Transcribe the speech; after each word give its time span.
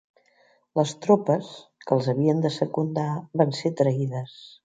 Les 0.79 0.93
tropes, 1.05 1.51
que 1.85 1.93
els 1.97 2.09
havien 2.15 2.41
de 2.47 2.51
secundar 2.57 3.07
van 3.43 3.55
ser 3.61 3.75
traïdes 3.83 4.35